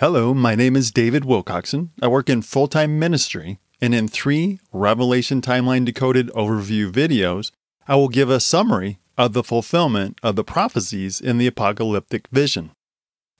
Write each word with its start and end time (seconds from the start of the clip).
Hello, 0.00 0.34
my 0.34 0.54
name 0.54 0.76
is 0.76 0.90
David 0.90 1.22
Wilcoxon. 1.22 1.88
I 2.02 2.08
work 2.08 2.28
in 2.28 2.42
full 2.42 2.68
time 2.68 2.98
ministry, 2.98 3.60
and 3.80 3.94
in 3.94 4.08
three 4.08 4.60
Revelation 4.70 5.40
Timeline 5.40 5.86
Decoded 5.86 6.28
overview 6.32 6.92
videos, 6.92 7.50
I 7.88 7.96
will 7.96 8.10
give 8.10 8.28
a 8.28 8.38
summary 8.38 8.98
of 9.16 9.32
the 9.32 9.42
fulfillment 9.42 10.18
of 10.22 10.36
the 10.36 10.44
prophecies 10.44 11.18
in 11.18 11.38
the 11.38 11.46
apocalyptic 11.46 12.28
vision. 12.28 12.72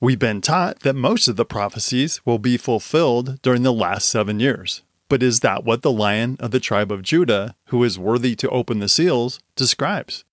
We've 0.00 0.18
been 0.18 0.40
taught 0.40 0.80
that 0.80 0.94
most 0.94 1.28
of 1.28 1.36
the 1.36 1.44
prophecies 1.44 2.24
will 2.24 2.38
be 2.38 2.56
fulfilled 2.56 3.42
during 3.42 3.62
the 3.62 3.70
last 3.70 4.08
seven 4.08 4.40
years. 4.40 4.80
But 5.10 5.22
is 5.22 5.40
that 5.40 5.62
what 5.62 5.82
the 5.82 5.92
lion 5.92 6.38
of 6.40 6.52
the 6.52 6.58
tribe 6.58 6.90
of 6.90 7.02
Judah, 7.02 7.54
who 7.66 7.84
is 7.84 7.98
worthy 7.98 8.34
to 8.34 8.48
open 8.48 8.78
the 8.78 8.88
seals, 8.88 9.40
describes? 9.56 10.24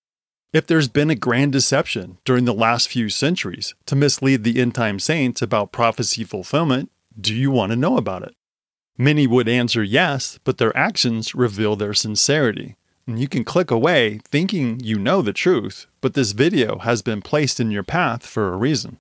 If 0.54 0.68
there's 0.68 0.86
been 0.86 1.10
a 1.10 1.16
grand 1.16 1.50
deception 1.50 2.18
during 2.24 2.44
the 2.44 2.54
last 2.54 2.86
few 2.86 3.08
centuries 3.08 3.74
to 3.86 3.96
mislead 3.96 4.44
the 4.44 4.60
end 4.60 4.76
time 4.76 5.00
saints 5.00 5.42
about 5.42 5.72
prophecy 5.72 6.22
fulfillment, 6.22 6.92
do 7.20 7.34
you 7.34 7.50
want 7.50 7.70
to 7.70 7.76
know 7.76 7.96
about 7.96 8.22
it? 8.22 8.36
Many 8.96 9.26
would 9.26 9.48
answer 9.48 9.82
yes, 9.82 10.38
but 10.44 10.58
their 10.58 10.74
actions 10.76 11.34
reveal 11.34 11.74
their 11.74 11.92
sincerity. 11.92 12.76
And 13.04 13.18
you 13.18 13.26
can 13.26 13.42
click 13.42 13.72
away 13.72 14.20
thinking 14.28 14.78
you 14.78 14.96
know 14.96 15.22
the 15.22 15.32
truth, 15.32 15.88
but 16.00 16.14
this 16.14 16.30
video 16.30 16.78
has 16.78 17.02
been 17.02 17.20
placed 17.20 17.58
in 17.58 17.72
your 17.72 17.82
path 17.82 18.24
for 18.24 18.52
a 18.52 18.56
reason. 18.56 19.00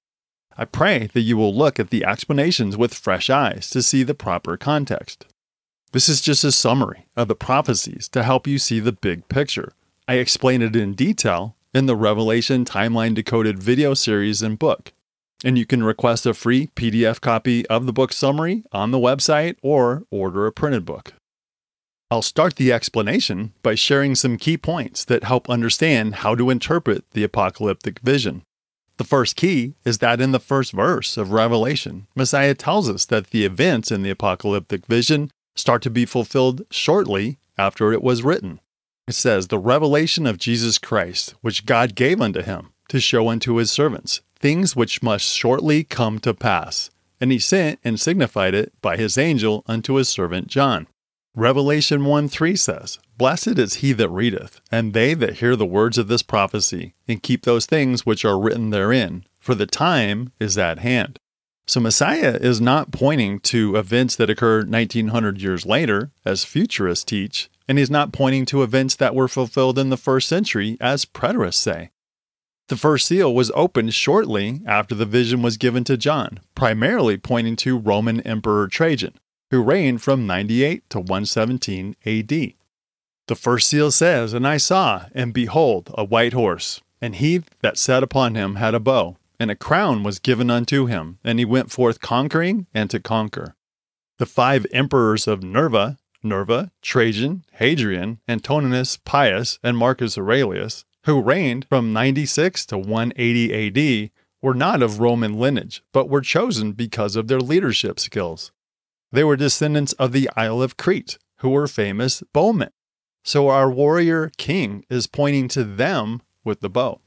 I 0.58 0.66
pray 0.66 1.12
that 1.14 1.22
you 1.22 1.38
will 1.38 1.54
look 1.54 1.80
at 1.80 1.92
the 1.92 2.04
explanations 2.04 2.78
with 2.78 2.96
fresh 2.96 3.30
eyes 3.30 3.70
to 3.70 3.84
see 3.84 4.02
the 4.02 4.16
proper 4.16 4.58
context. 4.58 5.28
This 5.92 6.10
is 6.10 6.20
just 6.20 6.44
a 6.44 6.52
summary 6.52 7.06
of 7.16 7.28
the 7.28 7.36
prophecies 7.36 8.10
to 8.10 8.24
help 8.24 8.48
you 8.48 8.58
see 8.58 8.80
the 8.80 8.92
big 8.92 9.30
picture 9.30 9.74
I 10.06 10.16
explain 10.16 10.62
it 10.62 10.76
in 10.76 10.96
detail 10.96 11.56
in 11.74 11.86
the 11.86 11.96
Revelation 11.96 12.66
Timeline 12.66 13.16
Decoded 13.16 13.58
video 13.58 13.94
series 13.94 14.42
and 14.42 14.60
book. 14.60 14.92
And 15.46 15.58
you 15.58 15.66
can 15.66 15.82
request 15.82 16.26
a 16.26 16.34
free 16.34 16.68
PDF 16.76 17.22
copy 17.22 17.66
of 17.68 17.86
the 17.86 17.94
book 17.94 18.12
summary 18.12 18.64
on 18.74 18.92
the 18.92 19.00
website 19.00 19.56
or 19.62 20.04
order 20.12 20.46
a 20.46 20.52
printed 20.52 20.84
book. 20.84 21.14
I'll 22.12 22.22
start 22.22 22.58
the 22.58 22.74
explanation 22.74 23.54
by 23.64 23.76
sharing 23.76 24.14
some 24.16 24.38
key 24.38 24.58
points 24.58 25.06
that 25.06 25.24
help 25.24 25.50
understand 25.50 26.16
how 26.16 26.36
to 26.36 26.50
interpret 26.50 27.10
the 27.12 27.24
apocalyptic 27.24 28.00
vision. 28.00 28.44
The 28.98 29.06
first 29.06 29.38
key 29.38 29.76
is 29.86 30.00
that 30.00 30.20
in 30.20 30.34
the 30.34 30.40
first 30.40 30.74
verse 30.74 31.16
of 31.16 31.32
Revelation, 31.32 32.08
Messiah 32.14 32.56
tells 32.56 32.90
us 32.90 33.06
that 33.06 33.28
the 33.28 33.46
events 33.46 33.90
in 33.90 34.04
the 34.04 34.10
apocalyptic 34.10 34.86
vision 34.86 35.32
start 35.56 35.82
to 35.84 35.90
be 35.90 36.06
fulfilled 36.06 36.64
shortly 36.70 37.40
after 37.58 37.94
it 37.94 38.04
was 38.04 38.22
written. 38.22 38.60
It 39.08 39.16
says, 39.16 39.48
The 39.48 39.60
revelation 39.60 40.26
of 40.26 40.38
Jesus 40.38 40.78
Christ, 40.78 41.36
which 41.42 41.66
God 41.66 41.96
gave 41.96 42.22
unto 42.22 42.42
him, 42.42 42.70
to 42.90 43.00
show 43.00 43.30
unto 43.30 43.56
his 43.56 43.72
servants, 43.72 44.22
things 44.40 44.76
which 44.76 45.04
must 45.04 45.26
shortly 45.26 45.84
come 45.84 46.20
to 46.20 46.34
pass. 46.34 46.90
And 47.20 47.32
he 47.32 47.40
sent 47.40 47.80
and 47.84 48.00
signified 48.00 48.54
it 48.54 48.74
by 48.82 48.98
his 48.98 49.18
angel 49.18 49.64
unto 49.68 49.96
his 49.96 50.10
servant 50.10 50.48
John. 50.48 50.88
Revelation 51.36 52.06
1 52.06 52.28
3 52.28 52.56
says, 52.56 53.00
Blessed 53.18 53.58
is 53.58 53.76
he 53.76 53.92
that 53.94 54.10
readeth, 54.10 54.62
and 54.72 54.94
they 54.94 55.14
that 55.16 55.38
hear 55.38 55.56
the 55.56 55.66
words 55.66 55.98
of 55.98 56.08
this 56.08 56.22
prophecy, 56.22 56.94
and 57.08 57.24
keep 57.24 57.44
those 57.44 57.66
things 57.66 58.06
which 58.06 58.24
are 58.24 58.40
written 58.40 58.70
therein, 58.70 59.26
for 59.40 59.56
the 59.56 59.66
time 59.66 60.32
is 60.40 60.58
at 60.58 60.80
hand. 60.80 61.18
So 61.66 61.80
Messiah 61.80 62.38
is 62.42 62.60
not 62.60 62.92
pointing 62.92 63.40
to 63.42 63.78
events 63.78 64.16
that 64.18 64.30
occurred 64.30 64.70
1900 64.70 65.42
years 65.42 65.66
later, 65.66 66.12
as 66.26 66.44
futurists 66.44 67.06
teach, 67.06 67.50
and 67.68 67.78
he's 67.78 67.90
not 67.90 68.14
pointing 68.14 68.46
to 68.48 68.64
events 68.64 68.96
that 68.96 69.16
were 69.16 69.28
fulfilled 69.28 69.80
in 69.80 69.90
the 69.90 69.98
first 69.98 70.28
century, 70.28 70.78
as 70.82 71.06
preterists 71.06 71.56
say. 71.56 71.92
The 72.70 72.78
first 72.78 73.08
seal 73.08 73.34
was 73.34 73.52
opened 73.56 73.94
shortly 73.94 74.62
after 74.66 74.96
the 74.96 75.06
vision 75.06 75.42
was 75.42 75.58
given 75.58 75.84
to 75.86 75.98
John, 75.98 76.40
primarily 76.56 77.18
pointing 77.18 77.56
to 77.58 77.78
Roman 77.78 78.22
Emperor 78.22 78.68
Trajan, 78.68 79.14
who 79.52 79.62
reigned 79.62 80.02
from 80.02 80.26
98 80.26 80.90
to 80.92 81.00
117 81.00 81.96
AD. 82.06 82.30
The 83.28 83.36
first 83.36 83.68
seal 83.68 83.92
says, 83.92 84.34
And 84.34 84.48
I 84.48 84.58
saw, 84.58 85.06
and 85.14 85.34
behold, 85.34 85.92
a 85.94 86.04
white 86.04 86.34
horse, 86.34 86.82
and 87.02 87.16
he 87.16 87.44
that 87.62 87.78
sat 87.78 88.04
upon 88.04 88.36
him 88.36 88.56
had 88.56 88.74
a 88.74 88.80
bow, 88.80 89.18
and 89.40 89.52
a 89.52 89.56
crown 89.56 90.04
was 90.04 90.20
given 90.20 90.50
unto 90.50 90.86
him, 90.86 91.20
and 91.24 91.40
he 91.40 91.46
went 91.46 91.72
forth 91.72 92.02
conquering 92.02 92.68
and 92.74 92.90
to 92.90 93.00
conquer. 93.00 93.56
The 94.20 94.26
five 94.26 94.66
emperors 94.72 95.28
of 95.28 95.44
Nerva 95.44 95.98
Nerva, 96.24 96.72
Trajan, 96.82 97.44
Hadrian, 97.54 98.20
Antoninus 98.28 98.98
Pius, 98.98 99.60
and 99.62 99.78
Marcus 99.78 100.18
Aurelius, 100.18 100.86
who 101.06 101.22
reigned 101.22 101.66
from 101.68 101.94
96 101.94 102.66
to 102.68 102.78
180 102.78 104.08
AD, 104.08 104.12
were 104.42 104.54
not 104.54 104.82
of 104.82 105.00
Roman 105.00 105.34
lineage, 105.34 105.84
but 105.92 106.10
were 106.10 106.22
chosen 106.22 106.72
because 106.72 107.16
of 107.16 107.28
their 107.28 107.40
leadership 107.40 108.00
skills. 108.00 108.52
They 109.12 109.24
were 109.24 109.38
descendants 109.38 109.94
of 109.94 110.12
the 110.12 110.30
Isle 110.36 110.62
of 110.62 110.78
Crete, 110.78 111.18
who 111.38 111.50
were 111.50 111.68
famous 111.68 112.24
bowmen. 112.34 112.72
So 113.24 113.50
our 113.50 113.70
warrior 113.70 114.32
king 114.38 114.86
is 114.90 115.08
pointing 115.08 115.48
to 115.50 115.64
them 115.64 116.22
with 116.44 116.62
the 116.62 116.70
bow. 116.70 117.00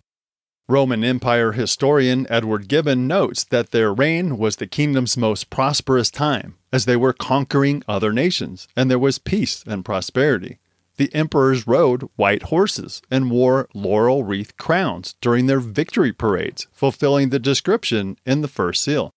Roman 0.68 1.04
Empire 1.04 1.52
historian 1.52 2.26
Edward 2.28 2.66
Gibbon 2.66 3.06
notes 3.06 3.44
that 3.44 3.70
their 3.70 3.94
reign 3.94 4.36
was 4.36 4.56
the 4.56 4.66
kingdom's 4.66 5.16
most 5.16 5.48
prosperous 5.48 6.10
time, 6.10 6.56
as 6.72 6.86
they 6.86 6.96
were 6.96 7.12
conquering 7.12 7.84
other 7.86 8.12
nations, 8.12 8.66
and 8.74 8.90
there 8.90 8.98
was 8.98 9.20
peace 9.20 9.62
and 9.64 9.84
prosperity. 9.84 10.58
The 10.96 11.14
emperors 11.14 11.68
rode 11.68 12.08
white 12.16 12.44
horses 12.44 13.00
and 13.12 13.30
wore 13.30 13.68
laurel 13.74 14.24
wreath 14.24 14.56
crowns 14.56 15.14
during 15.20 15.46
their 15.46 15.60
victory 15.60 16.12
parades, 16.12 16.66
fulfilling 16.72 17.28
the 17.28 17.38
description 17.38 18.16
in 18.26 18.40
the 18.40 18.48
first 18.48 18.82
seal. 18.82 19.12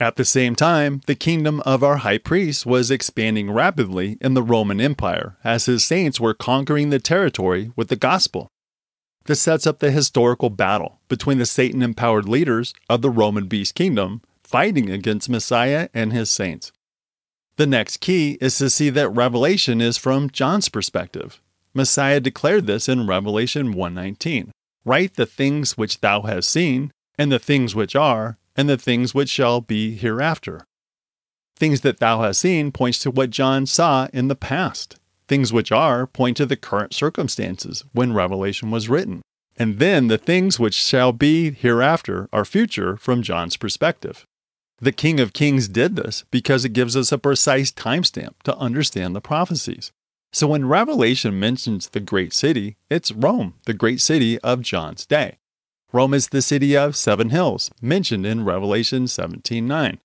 At 0.00 0.16
the 0.16 0.24
same 0.24 0.56
time, 0.56 1.02
the 1.06 1.14
kingdom 1.14 1.60
of 1.60 1.84
our 1.84 1.98
high 1.98 2.18
priest 2.18 2.66
was 2.66 2.90
expanding 2.90 3.52
rapidly 3.52 4.18
in 4.20 4.34
the 4.34 4.42
Roman 4.42 4.80
Empire 4.80 5.36
as 5.44 5.66
his 5.66 5.84
saints 5.84 6.18
were 6.18 6.34
conquering 6.34 6.90
the 6.90 6.98
territory 6.98 7.70
with 7.76 7.88
the 7.88 7.96
gospel. 7.96 8.48
This 9.26 9.40
sets 9.40 9.66
up 9.66 9.78
the 9.78 9.90
historical 9.90 10.50
battle 10.50 11.00
between 11.08 11.38
the 11.38 11.46
Satan 11.46 11.82
empowered 11.82 12.28
leaders 12.28 12.74
of 12.88 13.02
the 13.02 13.10
Roman 13.10 13.46
beast 13.46 13.74
kingdom 13.74 14.22
fighting 14.42 14.90
against 14.90 15.28
Messiah 15.28 15.88
and 15.94 16.12
his 16.12 16.30
saints. 16.30 16.72
The 17.56 17.66
next 17.66 17.98
key 17.98 18.38
is 18.40 18.56
to 18.58 18.70
see 18.70 18.90
that 18.90 19.10
Revelation 19.10 19.80
is 19.80 19.98
from 19.98 20.30
John's 20.30 20.68
perspective. 20.68 21.40
Messiah 21.74 22.18
declared 22.18 22.66
this 22.66 22.88
in 22.88 23.06
Revelation 23.06 23.74
1:19. 23.74 24.50
Write 24.84 25.14
the 25.14 25.26
things 25.26 25.76
which 25.76 26.00
thou 26.00 26.22
hast 26.22 26.48
seen, 26.48 26.90
and 27.18 27.30
the 27.30 27.38
things 27.38 27.74
which 27.74 27.94
are, 27.94 28.38
and 28.56 28.68
the 28.68 28.78
things 28.78 29.14
which 29.14 29.28
shall 29.28 29.60
be 29.60 29.94
hereafter. 29.94 30.64
Things 31.54 31.82
that 31.82 31.98
thou 31.98 32.22
hast 32.22 32.40
seen 32.40 32.72
points 32.72 32.98
to 33.00 33.10
what 33.10 33.30
John 33.30 33.66
saw 33.66 34.08
in 34.12 34.28
the 34.28 34.34
past. 34.34 34.96
Things 35.30 35.52
which 35.52 35.70
are 35.70 36.08
point 36.08 36.36
to 36.38 36.44
the 36.44 36.56
current 36.56 36.92
circumstances 36.92 37.84
when 37.92 38.12
Revelation 38.12 38.72
was 38.72 38.88
written. 38.88 39.22
And 39.56 39.78
then 39.78 40.08
the 40.08 40.18
things 40.18 40.58
which 40.58 40.74
shall 40.74 41.12
be 41.12 41.52
hereafter 41.52 42.28
are 42.32 42.44
future 42.44 42.96
from 42.96 43.22
John's 43.22 43.56
perspective. 43.56 44.26
The 44.80 44.90
King 44.90 45.20
of 45.20 45.32
Kings 45.32 45.68
did 45.68 45.94
this 45.94 46.24
because 46.32 46.64
it 46.64 46.72
gives 46.72 46.96
us 46.96 47.12
a 47.12 47.16
precise 47.16 47.70
timestamp 47.70 48.42
to 48.42 48.56
understand 48.56 49.14
the 49.14 49.20
prophecies. 49.20 49.92
So 50.32 50.48
when 50.48 50.66
Revelation 50.66 51.38
mentions 51.38 51.90
the 51.90 52.00
great 52.00 52.32
city, 52.32 52.76
it's 52.90 53.12
Rome, 53.12 53.54
the 53.66 53.72
great 53.72 54.00
city 54.00 54.36
of 54.40 54.62
John's 54.62 55.06
day. 55.06 55.38
Rome 55.92 56.12
is 56.12 56.30
the 56.30 56.42
city 56.42 56.76
of 56.76 56.96
seven 56.96 57.30
hills, 57.30 57.70
mentioned 57.80 58.26
in 58.26 58.44
Revelation 58.44 59.04
17:9. 59.06 60.00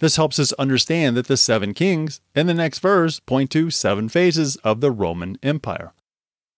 This 0.00 0.16
helps 0.16 0.38
us 0.38 0.52
understand 0.54 1.16
that 1.16 1.26
the 1.26 1.36
seven 1.36 1.74
kings 1.74 2.20
in 2.34 2.46
the 2.46 2.54
next 2.54 2.78
verse 2.78 3.18
point 3.20 3.50
to 3.50 3.70
seven 3.70 4.08
phases 4.08 4.56
of 4.56 4.80
the 4.80 4.90
Roman 4.90 5.38
Empire. 5.42 5.92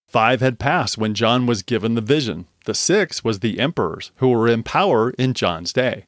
Five 0.07 0.41
had 0.41 0.59
passed 0.59 0.99
when 0.99 1.15
John 1.15 1.47
was 1.47 1.63
given 1.63 1.95
the 1.95 2.01
vision. 2.01 2.47
The 2.67 2.75
sixth 2.75 3.25
was 3.25 3.39
the 3.39 3.61
emperors 3.61 4.13
who 4.17 4.29
were 4.29 4.49
in 4.49 4.63
power 4.63 5.11
in 5.11 5.35
John's 5.35 5.73
day. 5.73 6.07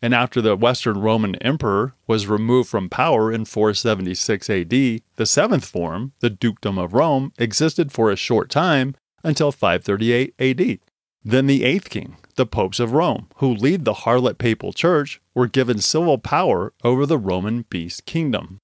And 0.00 0.14
after 0.14 0.40
the 0.40 0.56
Western 0.56 0.98
Roman 0.98 1.34
emperor 1.36 1.94
was 2.06 2.26
removed 2.26 2.70
from 2.70 2.88
power 2.88 3.30
in 3.30 3.44
476 3.44 4.48
AD, 4.48 4.70
the 4.70 5.26
seventh 5.26 5.66
form, 5.66 6.12
the 6.20 6.30
Dukedom 6.30 6.78
of 6.78 6.94
Rome, 6.94 7.32
existed 7.38 7.92
for 7.92 8.10
a 8.10 8.16
short 8.16 8.48
time 8.48 8.94
until 9.22 9.52
538 9.52 10.34
AD. 10.38 10.78
Then 11.22 11.46
the 11.46 11.64
eighth 11.64 11.90
king, 11.90 12.16
the 12.40 12.46
popes 12.46 12.80
of 12.80 12.92
Rome, 12.92 13.26
who 13.36 13.52
lead 13.52 13.84
the 13.84 13.92
harlot 13.92 14.38
papal 14.38 14.72
church, 14.72 15.20
were 15.34 15.46
given 15.46 15.78
civil 15.78 16.16
power 16.16 16.72
over 16.82 17.04
the 17.04 17.18
Roman 17.18 17.66
beast 17.68 18.06
kingdom. 18.06 18.60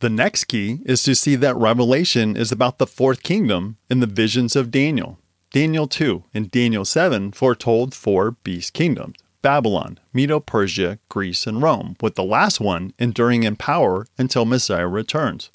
The 0.00 0.10
next 0.10 0.44
key 0.44 0.80
is 0.84 1.02
to 1.04 1.14
see 1.14 1.34
that 1.36 1.56
Revelation 1.56 2.36
is 2.36 2.52
about 2.52 2.76
the 2.76 2.86
fourth 2.86 3.22
kingdom 3.22 3.78
in 3.88 4.00
the 4.00 4.06
visions 4.06 4.54
of 4.54 4.70
Daniel. 4.70 5.18
Daniel 5.50 5.88
2 5.88 6.24
and 6.34 6.50
Daniel 6.50 6.84
7 6.84 7.32
foretold 7.32 7.94
four 7.94 8.32
beast 8.44 8.74
kingdoms 8.74 9.16
Babylon, 9.40 9.98
Medo 10.12 10.38
Persia, 10.38 10.98
Greece, 11.08 11.46
and 11.46 11.62
Rome, 11.62 11.96
with 12.02 12.16
the 12.16 12.22
last 12.22 12.60
one 12.60 12.92
enduring 12.98 13.44
in 13.44 13.56
power 13.56 14.06
until 14.18 14.44
Messiah 14.44 14.86
returns. 14.86 15.50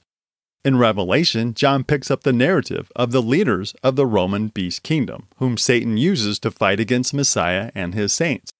In 0.65 0.79
Revelation, 0.79 1.53
John 1.53 1.83
picks 1.83 2.09
up 2.09 2.23
the 2.23 2.33
narrative 2.33 2.91
of 2.95 3.12
the 3.12 3.21
leaders 3.21 3.75
of 3.83 3.95
the 3.95 4.07
Roman 4.07 4.47
beast 4.47 4.81
kingdom, 4.81 5.27
whom 5.35 5.59
Satan 5.59 5.95
uses 5.95 6.39
to 6.39 6.50
fight 6.50 6.79
against 6.79 7.13
Messiah 7.13 7.69
and 7.75 7.94
his 7.94 8.12
saints. 8.12 8.51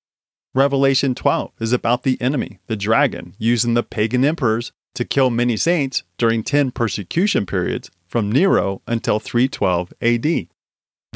Revelation 0.54 1.16
12 1.16 1.54
is 1.60 1.74
about 1.74 2.04
the 2.04 2.22
enemy, 2.22 2.60
the 2.68 2.76
dragon, 2.76 3.34
using 3.40 3.74
the 3.74 3.82
pagan 3.82 4.24
emperors 4.24 4.72
to 4.94 5.04
kill 5.04 5.32
many 5.32 5.58
saints 5.58 6.04
during 6.20 6.44
10 6.44 6.70
persecution 6.70 7.48
periods 7.48 7.90
from 8.08 8.32
Nero 8.32 8.84
until 8.86 9.20
312 9.20 9.92
AD. 10.00 10.22
The 10.22 10.48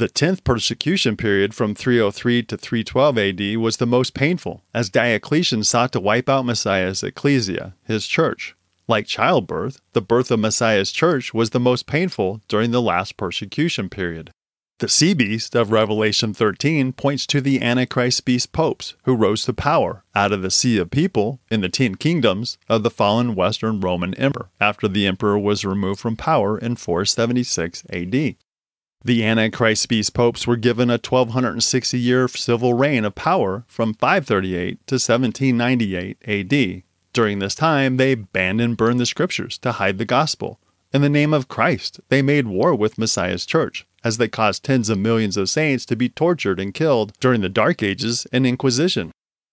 10th 0.08 0.42
persecution 0.42 1.16
period 1.16 1.54
from 1.54 1.72
303 1.72 2.42
to 2.42 2.56
312 2.56 3.16
AD 3.16 3.56
was 3.58 3.76
the 3.76 3.86
most 3.86 4.12
painful, 4.12 4.64
as 4.74 4.90
Diocletian 4.90 5.62
sought 5.62 5.92
to 5.92 6.00
wipe 6.00 6.28
out 6.28 6.44
Messiah's 6.44 7.04
ecclesia, 7.04 7.76
his 7.84 8.08
church. 8.08 8.56
Like 8.90 9.06
childbirth, 9.06 9.80
the 9.92 10.00
birth 10.00 10.32
of 10.32 10.40
Messiah's 10.40 10.90
church 10.90 11.32
was 11.32 11.50
the 11.50 11.60
most 11.60 11.86
painful 11.86 12.40
during 12.48 12.72
the 12.72 12.82
last 12.82 13.16
persecution 13.16 13.88
period. 13.88 14.32
The 14.80 14.88
sea 14.88 15.14
beast 15.14 15.54
of 15.54 15.70
Revelation 15.70 16.34
13 16.34 16.94
points 16.94 17.24
to 17.28 17.40
the 17.40 17.62
Antichrist 17.62 18.24
beast 18.24 18.50
popes 18.50 18.96
who 19.04 19.14
rose 19.14 19.44
to 19.44 19.52
power 19.52 20.02
out 20.16 20.32
of 20.32 20.42
the 20.42 20.50
sea 20.50 20.76
of 20.76 20.90
people 20.90 21.38
in 21.52 21.60
the 21.60 21.68
ten 21.68 21.94
kingdoms 21.94 22.58
of 22.68 22.82
the 22.82 22.90
fallen 22.90 23.36
Western 23.36 23.78
Roman 23.78 24.12
Emperor 24.14 24.48
after 24.60 24.88
the 24.88 25.06
emperor 25.06 25.38
was 25.38 25.64
removed 25.64 26.00
from 26.00 26.16
power 26.16 26.58
in 26.58 26.74
476 26.74 27.84
AD. 27.90 28.10
The 28.10 29.24
Antichrist 29.24 29.88
beast 29.88 30.14
popes 30.14 30.48
were 30.48 30.56
given 30.56 30.90
a 30.90 30.94
1260 30.94 31.96
year 31.96 32.26
civil 32.26 32.74
reign 32.74 33.04
of 33.04 33.14
power 33.14 33.62
from 33.68 33.94
538 33.94 34.84
to 34.88 34.94
1798 34.94 36.16
AD. 36.26 36.82
During 37.12 37.38
this 37.38 37.54
time, 37.54 37.96
they 37.96 38.14
banned 38.14 38.60
and 38.60 38.76
burned 38.76 39.00
the 39.00 39.06
scriptures 39.06 39.58
to 39.58 39.72
hide 39.72 39.98
the 39.98 40.04
gospel. 40.04 40.60
In 40.92 41.02
the 41.02 41.08
name 41.08 41.32
of 41.32 41.48
Christ, 41.48 42.00
they 42.08 42.22
made 42.22 42.46
war 42.46 42.74
with 42.74 42.98
Messiah's 42.98 43.46
church, 43.46 43.86
as 44.02 44.18
they 44.18 44.28
caused 44.28 44.64
tens 44.64 44.88
of 44.88 44.98
millions 44.98 45.36
of 45.36 45.48
saints 45.48 45.84
to 45.86 45.96
be 45.96 46.08
tortured 46.08 46.58
and 46.58 46.74
killed 46.74 47.12
during 47.20 47.40
the 47.40 47.48
Dark 47.48 47.82
Ages 47.82 48.26
and 48.32 48.46
Inquisition. 48.46 49.12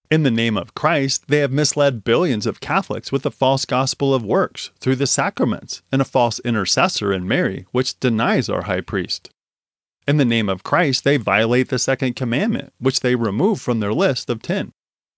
In 0.09 0.23
the 0.23 0.31
name 0.31 0.57
of 0.57 0.73
Christ, 0.73 1.27
they 1.27 1.39
have 1.39 1.51
misled 1.51 2.03
billions 2.03 2.45
of 2.45 2.61
Catholics 2.61 3.11
with 3.11 3.25
a 3.25 3.31
false 3.31 3.65
gospel 3.65 4.13
of 4.13 4.23
works 4.23 4.71
through 4.79 4.95
the 4.95 5.05
sacraments 5.05 5.81
and 5.91 6.01
a 6.01 6.05
false 6.05 6.39
intercessor 6.39 7.11
in 7.11 7.27
Mary, 7.27 7.65
which 7.71 7.99
denies 7.99 8.49
our 8.49 8.63
high 8.63 8.81
priest. 8.81 9.29
In 10.07 10.15
the 10.15 10.23
name 10.23 10.47
of 10.47 10.63
Christ, 10.63 11.03
they 11.03 11.17
violate 11.17 11.67
the 11.67 11.77
second 11.77 12.15
commandment, 12.15 12.71
which 12.79 13.01
they 13.01 13.15
remove 13.15 13.59
from 13.59 13.81
their 13.81 13.93
list 13.93 14.29
of 14.29 14.41
ten. 14.41 14.71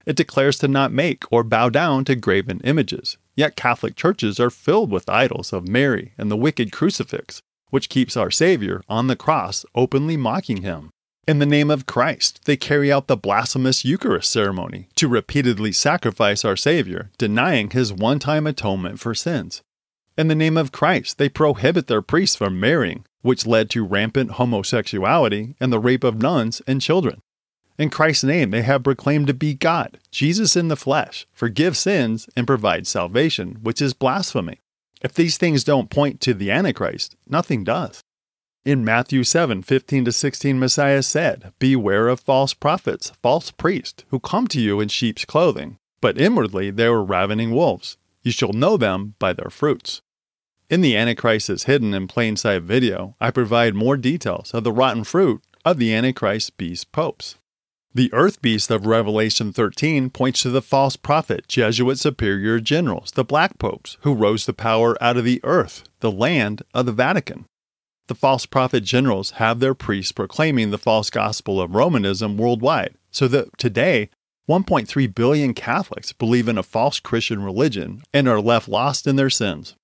It 0.06 0.16
declares 0.16 0.57
to 0.60 0.68
not 0.68 0.92
make 0.92 1.24
or 1.31 1.44
bow 1.44 1.69
down 1.69 2.06
to 2.06 2.16
graven 2.16 2.62
images. 2.63 3.18
Yet 3.36 3.56
Catholic 3.56 3.96
churches 3.96 4.40
are 4.40 4.50
filled 4.50 4.92
with 4.92 5.10
idols 5.10 5.54
of 5.54 5.68
Mary 5.68 6.13
and 6.18 6.31
the 6.31 6.38
wicked 6.38 6.72
crucifix, 6.72 7.42
which 7.69 7.90
keeps 7.90 8.18
our 8.18 8.31
Savior 8.31 8.81
on 8.90 9.07
the 9.07 9.16
cross 9.16 9.66
openly 9.75 10.18
mocking 10.18 10.62
him. 10.62 10.90
In 11.28 11.40
the 11.40 11.46
name 11.46 11.69
of 11.69 11.86
Christ, 11.86 12.42
they 12.46 12.57
carry 12.57 12.92
out 12.92 13.07
the 13.07 13.16
blasphemous 13.16 13.86
Eucharist 13.86 14.31
ceremony 14.31 14.88
to 14.96 15.07
repeatedly 15.07 15.72
sacrifice 15.72 16.44
our 16.44 16.56
Savior, 16.56 17.12
denying 17.19 17.69
his 17.69 17.94
one 17.94 18.18
time 18.18 18.48
atonement 18.48 19.00
for 19.00 19.13
sins. 19.13 19.62
In 20.18 20.28
the 20.28 20.36
name 20.36 20.57
of 20.57 20.72
Christ, 20.72 21.18
they 21.18 21.30
prohibit 21.30 21.88
their 21.88 22.02
priests 22.02 22.36
from 22.36 22.60
marrying, 22.60 23.06
which 23.22 23.45
led 23.45 23.69
to 23.69 23.86
rampant 23.86 24.31
homosexuality 24.31 25.56
and 25.60 25.72
the 25.72 25.80
rape 25.80 26.04
of 26.04 26.22
nuns 26.22 26.62
and 26.66 26.81
children. 26.81 27.22
In 27.80 27.90
Christ's 27.90 28.26
name, 28.26 28.52
they 28.52 28.62
have 28.64 28.84
proclaimed 28.84 29.28
to 29.28 29.34
be 29.34 29.54
God, 29.54 30.00
Jesus 30.12 30.58
in 30.58 30.68
the 30.68 30.76
flesh, 30.76 31.26
forgive 31.31 31.78
sins, 31.78 32.28
and 32.36 32.46
provide 32.46 32.86
salvation, 32.86 33.60
which 33.64 33.81
is 33.81 33.94
blasphemy. 33.94 34.60
If 35.02 35.14
these 35.14 35.38
things 35.38 35.64
don't 35.64 35.90
point 35.90 36.20
to 36.22 36.34
the 36.34 36.52
Antichrist, 36.52 37.16
nothing 37.26 37.64
does. 37.64 38.04
In 38.66 38.84
Matthew 38.84 39.24
7 39.24 39.64
15 39.64 40.04
to 40.04 40.12
16, 40.12 40.60
Messiah 40.60 41.02
said, 41.02 41.54
Beware 41.58 42.10
of 42.10 42.20
false 42.20 42.54
prophets, 42.54 43.14
false 43.24 43.50
priests, 43.50 44.04
who 44.10 44.20
come 44.20 44.50
to 44.50 44.60
you 44.60 44.81
in 44.81 44.90
sheep's 44.90 45.24
clothing, 45.24 45.78
but 46.02 46.20
inwardly 46.20 46.72
they 46.72 46.88
are 46.88 47.02
ravening 47.02 47.52
wolves. 47.52 47.96
You 48.24 48.34
shall 48.34 48.52
know 48.52 48.76
them 48.76 49.16
by 49.20 49.31
their 49.31 49.50
fruits. 49.50 50.02
In 50.70 50.81
the 50.81 50.98
Antichrist 50.98 51.50
is 51.50 51.64
Hidden 51.64 51.94
in 51.94 52.10
Plain 52.10 52.36
Sight 52.36 52.64
video, 52.64 53.16
I 53.22 53.31
provide 53.31 53.74
more 53.74 53.96
details 53.96 54.54
of 54.54 54.66
the 54.66 54.74
rotten 54.74 55.06
fruit 55.06 55.42
of 55.64 55.78
the 55.78 55.94
Antichrist 55.94 56.58
beast 56.58 56.92
popes. 56.92 57.38
The 57.91 58.13
earth 58.13 58.39
beast 58.39 58.69
of 58.69 58.86
Revelation 58.86 59.51
13 59.51 60.12
points 60.12 60.44
to 60.44 60.51
the 60.51 60.62
false 60.62 60.95
prophet, 60.95 61.47
Jesuit 61.47 61.97
superior 61.97 62.59
generals, 62.59 63.09
the 63.12 63.24
black 63.24 63.57
popes, 63.57 63.97
who 64.01 64.13
rose 64.13 64.45
to 64.45 64.53
power 64.53 64.95
out 65.01 65.18
of 65.18 65.25
the 65.25 65.41
earth, 65.44 65.89
the 66.00 66.12
land 66.12 66.62
of 66.71 66.86
the 66.86 66.91
Vatican. 66.91 67.45
The 68.07 68.13
false 68.13 68.45
prophet 68.45 68.81
generals 68.81 69.31
have 69.31 69.59
their 69.59 69.74
priests 69.74 70.12
proclaiming 70.12 70.69
the 70.69 70.77
false 70.77 71.09
gospel 71.09 71.59
of 71.59 71.74
Romanism 71.74 72.38
worldwide, 72.38 72.94
so 73.09 73.27
that 73.30 73.57
today 73.57 74.12
1.3 74.47 75.15
billion 75.15 75.56
Catholics 75.56 76.13
believe 76.13 76.47
in 76.47 76.59
a 76.59 76.63
false 76.63 77.00
Christian 77.00 77.42
religion 77.42 78.03
and 78.13 78.27
are 78.27 78.39
left 78.39 78.68
lost 78.68 79.07
in 79.07 79.15
their 79.15 79.31
sins. 79.31 79.75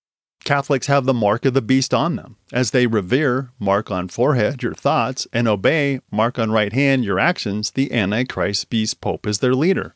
Catholics 0.46 0.86
have 0.86 1.06
the 1.06 1.14
mark 1.14 1.44
of 1.44 1.56
the 1.56 1.62
beast 1.62 1.92
on 1.92 2.16
them, 2.16 2.38
as 2.54 2.70
they 2.70 2.86
revere, 2.86 3.50
mark 3.60 3.90
on 3.90 4.08
forehead 4.08 4.62
your 4.62 4.76
thoughts, 4.76 5.28
and 5.34 5.48
obey, 5.48 6.00
mark 6.12 6.38
on 6.38 6.52
right 6.52 6.72
hand 6.72 7.04
your 7.04 7.20
actions, 7.20 7.72
the 7.72 7.92
Antichrist 7.92 8.70
beast 8.70 9.02
pope 9.02 9.26
as 9.26 9.40
their 9.40 9.56
leader. 9.56 9.96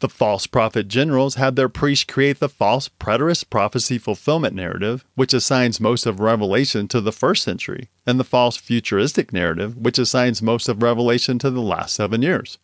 The 0.00 0.10
false 0.10 0.46
prophet 0.46 0.88
generals 0.88 1.36
have 1.36 1.56
their 1.56 1.70
priests 1.70 2.04
create 2.04 2.40
the 2.40 2.48
false 2.48 2.90
preterist 2.90 3.48
prophecy 3.48 3.96
fulfillment 3.96 4.54
narrative, 4.54 5.04
which 5.14 5.32
assigns 5.32 5.80
most 5.80 6.04
of 6.04 6.20
Revelation 6.20 6.86
to 6.88 7.00
the 7.00 7.12
first 7.12 7.42
century, 7.42 7.88
and 8.06 8.20
the 8.20 8.24
false 8.24 8.58
futuristic 8.58 9.32
narrative, 9.32 9.78
which 9.78 9.98
assigns 9.98 10.42
most 10.42 10.68
of 10.68 10.82
Revelation 10.82 11.38
to 11.38 11.50
the 11.50 11.62
last 11.62 11.94
seven 11.94 12.20
years. 12.20 12.58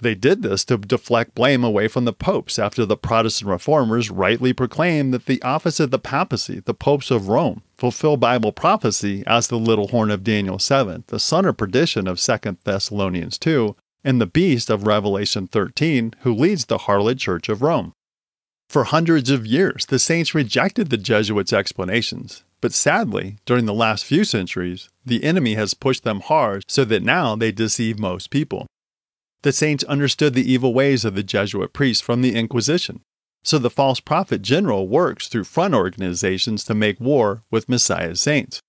They 0.00 0.14
did 0.14 0.42
this 0.42 0.64
to 0.66 0.78
deflect 0.78 1.34
blame 1.34 1.64
away 1.64 1.88
from 1.88 2.04
the 2.04 2.12
popes 2.12 2.56
after 2.58 2.86
the 2.86 2.96
Protestant 2.96 3.50
reformers 3.50 4.10
rightly 4.10 4.52
proclaimed 4.52 5.12
that 5.12 5.26
the 5.26 5.42
office 5.42 5.80
of 5.80 5.90
the 5.90 5.98
papacy, 5.98 6.60
the 6.60 6.74
popes 6.74 7.10
of 7.10 7.28
Rome, 7.28 7.62
fulfill 7.76 8.16
Bible 8.16 8.52
prophecy 8.52 9.24
as 9.26 9.48
the 9.48 9.58
little 9.58 9.88
horn 9.88 10.12
of 10.12 10.22
Daniel 10.22 10.60
7, 10.60 11.02
the 11.08 11.18
son 11.18 11.44
of 11.46 11.56
perdition 11.56 12.06
of 12.06 12.20
2 12.20 12.58
Thessalonians 12.62 13.38
2, 13.38 13.74
and 14.04 14.20
the 14.20 14.26
beast 14.26 14.70
of 14.70 14.86
Revelation 14.86 15.48
13, 15.48 16.14
who 16.20 16.32
leads 16.32 16.66
the 16.66 16.78
harlot 16.78 17.18
church 17.18 17.48
of 17.48 17.60
Rome. 17.60 17.92
For 18.68 18.84
hundreds 18.84 19.30
of 19.30 19.46
years, 19.46 19.86
the 19.86 19.98
saints 19.98 20.32
rejected 20.34 20.90
the 20.90 20.96
Jesuits' 20.96 21.52
explanations, 21.52 22.44
but 22.60 22.72
sadly, 22.72 23.38
during 23.46 23.66
the 23.66 23.74
last 23.74 24.04
few 24.04 24.22
centuries, 24.22 24.90
the 25.04 25.24
enemy 25.24 25.54
has 25.54 25.74
pushed 25.74 26.04
them 26.04 26.20
hard 26.20 26.64
so 26.68 26.84
that 26.84 27.02
now 27.02 27.34
they 27.34 27.50
deceive 27.50 27.98
most 27.98 28.30
people. 28.30 28.66
The 29.42 29.52
saints 29.52 29.84
understood 29.84 30.34
the 30.34 30.50
evil 30.50 30.74
ways 30.74 31.04
of 31.04 31.14
the 31.14 31.22
Jesuit 31.22 31.72
priests 31.72 32.02
from 32.02 32.22
the 32.22 32.34
Inquisition. 32.34 33.00
So 33.44 33.58
the 33.58 33.70
false 33.70 34.00
prophet 34.00 34.42
general 34.42 34.88
works 34.88 35.28
through 35.28 35.44
front 35.44 35.74
organizations 35.74 36.64
to 36.64 36.74
make 36.74 37.00
war 37.00 37.44
with 37.50 37.68
Messiah's 37.68 38.20
saints. 38.20 38.60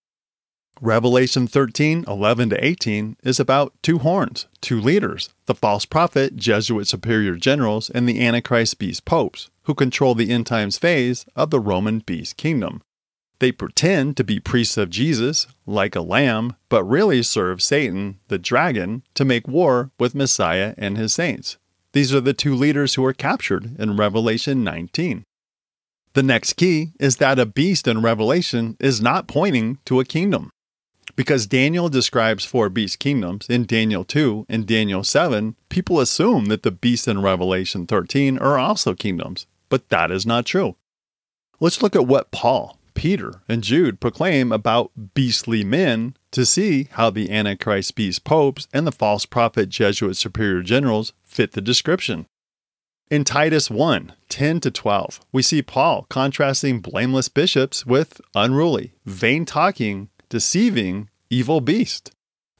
Revelation 0.81 1.47
13, 1.47 2.05
11 2.07 2.51
to 2.51 2.65
18 2.65 3.17
is 3.23 3.39
about 3.39 3.73
two 3.81 3.97
horns, 3.99 4.47
two 4.61 4.79
leaders, 4.79 5.29
the 5.45 5.55
false 5.55 5.85
prophet, 5.85 6.37
Jesuit 6.37 6.87
superior 6.87 7.35
generals, 7.35 7.89
and 7.89 8.07
the 8.07 8.25
Antichrist 8.25 8.79
beast 8.79 9.03
popes, 9.03 9.49
who 9.63 9.73
control 9.73 10.15
the 10.15 10.29
end 10.29 10.45
times 10.45 10.77
phase 10.77 11.25
of 11.35 11.49
the 11.49 11.59
Roman 11.59 11.99
beast 11.99 12.37
kingdom. 12.37 12.81
They 13.39 13.51
pretend 13.53 14.17
to 14.17 14.23
be 14.23 14.39
priests 14.39 14.77
of 14.77 14.89
Jesus, 14.89 15.47
like 15.65 15.95
a 15.95 16.01
lamb, 16.01 16.55
but 16.67 16.83
really 16.83 17.23
serve 17.23 17.61
Satan, 17.61 18.19
the 18.27 18.37
dragon, 18.37 19.03
to 19.13 19.23
make 19.23 19.47
war 19.47 19.91
with 19.97 20.15
Messiah 20.15 20.73
and 20.77 20.97
his 20.97 21.13
saints. 21.13 21.57
These 21.93 22.13
are 22.13 22.21
the 22.21 22.33
two 22.33 22.53
leaders 22.53 22.95
who 22.95 23.05
are 23.05 23.13
captured 23.13 23.79
in 23.79 23.97
Revelation 23.97 24.63
19. 24.63 25.23
The 26.13 26.23
next 26.23 26.53
key 26.53 26.91
is 26.99 27.17
that 27.17 27.39
a 27.39 27.45
beast 27.45 27.87
in 27.87 28.01
Revelation 28.01 28.75
is 28.79 29.01
not 29.01 29.27
pointing 29.27 29.77
to 29.85 29.99
a 29.99 30.05
kingdom. 30.05 30.49
Because 31.15 31.47
Daniel 31.47 31.89
describes 31.89 32.45
four 32.45 32.69
beast 32.69 32.99
kingdoms 32.99 33.47
in 33.49 33.65
Daniel 33.65 34.03
2 34.03 34.45
and 34.49 34.65
Daniel 34.65 35.03
7, 35.03 35.55
people 35.69 35.99
assume 35.99 36.45
that 36.45 36.63
the 36.63 36.71
beasts 36.71 37.07
in 37.07 37.21
Revelation 37.21 37.87
13 37.87 38.37
are 38.37 38.57
also 38.57 38.93
kingdoms, 38.93 39.47
but 39.69 39.89
that 39.89 40.11
is 40.11 40.25
not 40.25 40.45
true. 40.45 40.75
Let's 41.59 41.81
look 41.81 41.95
at 41.95 42.07
what 42.07 42.31
Paul, 42.31 42.78
Peter 42.93 43.41
and 43.47 43.63
Jude 43.63 43.99
proclaim 43.99 44.51
about 44.51 44.91
beastly 45.13 45.63
men 45.63 46.15
to 46.31 46.45
see 46.45 46.87
how 46.91 47.09
the 47.09 47.31
Antichrist 47.31 47.95
beast 47.95 48.23
popes 48.23 48.67
and 48.73 48.85
the 48.85 48.91
false 48.91 49.25
prophet 49.25 49.69
Jesuit 49.69 50.15
superior 50.17 50.61
generals 50.61 51.13
fit 51.23 51.53
the 51.53 51.61
description. 51.61 52.25
In 53.09 53.23
Titus 53.23 53.69
1 53.71 54.13
10 54.29 54.59
to 54.59 54.71
12, 54.71 55.19
we 55.31 55.41
see 55.41 55.61
Paul 55.61 56.05
contrasting 56.09 56.79
blameless 56.79 57.29
bishops 57.29 57.85
with 57.85 58.21
unruly, 58.35 58.93
vain 59.05 59.45
talking, 59.45 60.09
deceiving, 60.29 61.09
evil 61.29 61.61
beasts. 61.61 62.11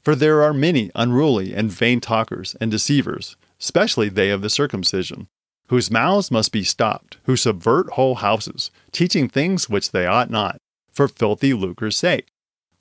For 0.02 0.14
there 0.14 0.42
are 0.42 0.54
many 0.54 0.90
unruly 0.94 1.54
and 1.54 1.70
vain 1.70 2.00
talkers 2.00 2.56
and 2.60 2.70
deceivers, 2.70 3.36
especially 3.60 4.08
they 4.08 4.30
of 4.30 4.42
the 4.42 4.50
circumcision 4.50 5.28
whose 5.70 5.88
mouths 5.88 6.32
must 6.32 6.50
be 6.50 6.64
stopped, 6.64 7.16
who 7.26 7.36
subvert 7.36 7.90
whole 7.92 8.16
houses, 8.16 8.72
teaching 8.90 9.28
things 9.28 9.70
which 9.70 9.92
they 9.92 10.04
ought 10.04 10.28
not, 10.28 10.56
for 10.92 11.06
filthy 11.06 11.54
lucre's 11.54 11.96
sake. 11.96 12.26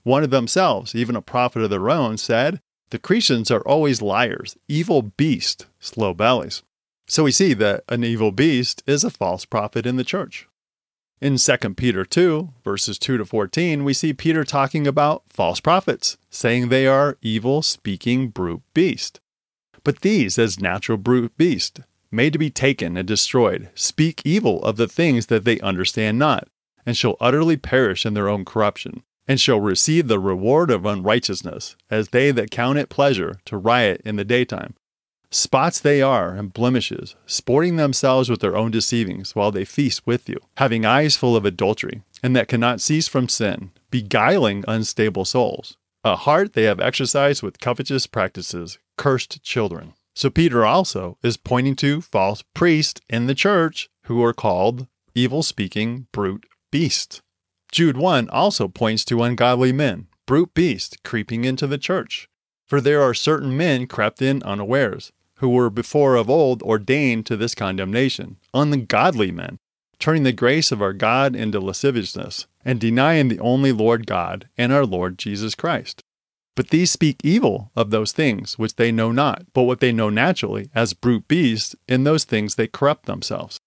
One 0.02 0.24
of 0.24 0.32
themselves, 0.32 0.96
even 0.96 1.16
a 1.16 1.22
prophet 1.22 1.62
of 1.62 1.70
their 1.70 1.92
own, 1.92 2.18
said, 2.18 2.60
The 2.90 2.98
Cretans 2.98 3.52
are 3.52 3.62
always 3.62 4.02
liars, 4.02 4.58
evil 4.68 5.04
beasts, 5.04 5.68
slow 5.80 6.16
bellies. 6.16 6.64
So 7.08 7.26
we 7.26 7.32
see 7.32 7.54
that 7.54 7.84
an 7.90 8.04
evil 8.04 8.32
beast 8.32 8.82
is 8.88 9.04
a 9.04 9.12
false 9.12 9.46
prophet 9.46 9.86
in 9.86 9.98
the 9.98 10.04
church. 10.04 10.48
In 11.22 11.38
2 11.38 11.58
Peter 11.76 12.04
2, 12.04 12.54
verses 12.64 12.98
2 12.98 13.20
to 13.20 13.26
14, 13.26 13.84
we 13.84 13.94
see 13.94 14.14
Peter 14.14 14.44
talking 14.44 14.88
about 14.88 15.22
false 15.30 15.60
prophets, 15.60 16.18
saying 16.32 16.70
they 16.70 16.88
are 16.88 17.20
evil 17.22 17.62
speaking 17.62 18.30
brute 18.30 18.64
beast. 18.74 19.20
But 19.84 20.02
these, 20.02 20.40
as 20.40 20.60
natural 20.60 20.98
brute 20.98 21.38
beast, 21.38 21.82
made 22.12 22.34
to 22.34 22.40
be 22.40 22.50
taken 22.50 22.98
and 22.98 23.08
destroyed, 23.08 23.70
speak 23.76 24.22
evil 24.26 24.64
of 24.64 24.78
the 24.78 24.88
things 24.88 25.28
that 25.28 25.46
they 25.46 25.60
understand 25.60 26.18
not, 26.18 26.48
and 26.86 26.98
shall 26.98 27.18
utterly 27.20 27.58
perish 27.58 28.06
in 28.06 28.14
their 28.14 28.30
own 28.30 28.46
corruption, 28.46 29.04
and 29.28 29.40
shall 29.40 29.60
receive 29.60 30.08
the 30.08 30.20
reward 30.20 30.72
of 30.72 30.86
unrighteousness, 30.86 31.76
as 31.90 32.10
they 32.10 32.32
that 32.32 32.52
count 32.52 32.80
it 32.80 32.90
pleasure 32.90 33.40
to 33.46 33.58
riot 33.58 34.02
in 34.04 34.16
the 34.16 34.26
daytime. 34.26 34.74
Spots 35.32 35.80
they 35.80 36.02
are 36.02 36.34
and 36.34 36.52
blemishes, 36.52 37.16
sporting 37.28 37.76
themselves 37.76 38.30
with 38.30 38.40
their 38.40 38.58
own 38.58 38.72
deceivings 38.72 39.36
while 39.36 39.52
they 39.52 39.64
feast 39.64 40.08
with 40.08 40.28
you, 40.28 40.40
having 40.58 40.86
eyes 40.86 41.16
full 41.16 41.36
of 41.36 41.46
adultery, 41.46 42.02
and 42.24 42.36
that 42.36 42.48
cannot 42.48 42.82
cease 42.82 43.08
from 43.08 43.30
sin, 43.30 43.70
beguiling 43.92 44.66
unstable 44.68 45.26
souls. 45.26 45.78
A 46.04 46.16
heart 46.16 46.54
they 46.54 46.64
have 46.64 46.80
exercised 46.80 47.44
with 47.44 47.60
covetous 47.60 48.08
practices, 48.08 48.80
cursed 48.98 49.44
children. 49.44 49.94
So 50.20 50.30
Peter 50.30 50.66
also 50.66 51.18
is 51.24 51.38
pointing 51.38 51.78
to 51.78 52.02
false 52.02 52.44
priests 52.54 53.00
in 53.10 53.28
the 53.28 53.34
church 53.34 53.90
who 54.08 54.22
are 54.22 54.34
called 54.34 54.86
evil 55.16 55.44
speaking 55.44 56.08
brute 56.12 56.46
beasts. 56.72 57.22
Jude 57.72 57.96
1 57.96 58.28
also 58.30 58.68
points 58.68 59.06
to 59.06 59.24
ungodly 59.24 59.72
men, 59.72 60.08
brute 60.26 60.54
beasts, 60.54 60.98
creeping 61.06 61.46
into 61.46 61.68
the 61.68 61.78
church. 61.78 62.28
For 62.68 62.82
there 62.82 63.02
are 63.02 63.14
certain 63.14 63.56
men 63.56 63.88
crept 63.88 64.22
in 64.22 64.44
unawares, 64.44 65.14
who 65.36 65.48
were 65.48 65.70
before 65.70 66.16
of 66.16 66.30
old 66.30 66.62
ordained 66.64 67.26
to 67.28 67.38
this 67.38 67.56
condemnation, 67.56 68.40
ungodly 68.54 69.32
men, 69.32 69.58
turning 70.00 70.24
the 70.24 70.34
grace 70.34 70.70
of 70.74 70.82
our 70.82 70.92
God 70.92 71.34
into 71.34 71.62
lasciviousness, 71.62 72.46
and 72.66 72.78
denying 72.78 73.30
the 73.30 73.40
only 73.40 73.72
Lord 73.72 74.06
God 74.06 74.50
and 74.58 74.74
our 74.74 74.86
Lord 74.86 75.18
Jesus 75.18 75.56
Christ. 75.56 76.04
But 76.60 76.72
these 76.72 76.92
speak 76.92 77.22
evil 77.24 77.72
of 77.74 77.90
those 77.90 78.12
things 78.12 78.60
which 78.60 78.76
they 78.76 78.92
know 78.92 79.14
not, 79.14 79.46
but 79.54 79.64
what 79.64 79.80
they 79.80 79.94
know 79.94 80.10
naturally, 80.10 80.70
as 80.76 80.92
brute 80.92 81.26
beasts, 81.30 81.74
in 81.88 82.04
those 82.04 82.26
things 82.26 82.56
they 82.56 82.68
corrupt 82.68 83.06
themselves. 83.06 83.62